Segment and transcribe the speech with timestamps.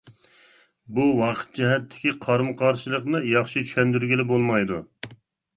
[0.95, 4.85] بۇ ۋاقىت جەھەتتىكى قارمۇ-قارشىلىقنى ياخشى چۈشەندۈرگىلى بولمايدۇ.